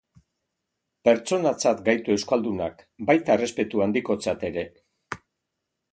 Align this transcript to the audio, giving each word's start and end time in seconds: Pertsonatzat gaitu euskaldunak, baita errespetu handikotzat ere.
Pertsonatzat 1.09 1.83
gaitu 1.89 2.15
euskaldunak, 2.15 2.81
baita 3.11 3.37
errespetu 3.39 3.87
handikotzat 3.87 4.47
ere. 4.53 4.65